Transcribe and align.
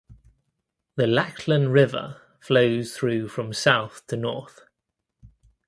The 0.95 1.05
Lachlan 1.05 1.69
River 1.69 2.19
flows 2.39 2.97
through 2.97 3.27
from 3.29 3.53
south 3.53 4.07
to 4.07 4.17
north. 4.17 4.61